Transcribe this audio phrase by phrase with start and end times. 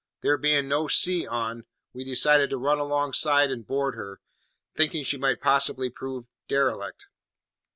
[0.23, 4.19] There being no sea on, we decided to run alongside and board her,
[4.73, 7.05] thinking she might possibly prove derelict.